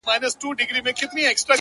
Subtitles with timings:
[0.07, 1.41] هر څه هېره كاندي~